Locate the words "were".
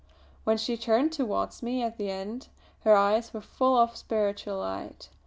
3.35-3.39